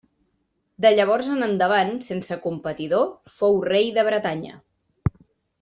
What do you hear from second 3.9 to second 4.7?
de Bretanya.